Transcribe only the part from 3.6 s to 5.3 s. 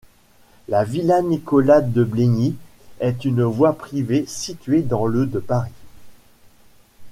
privée située dans le